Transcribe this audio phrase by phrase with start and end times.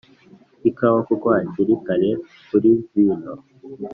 [0.69, 2.09] ikawa, kuko hakiri kare
[2.49, 3.33] kuri vino.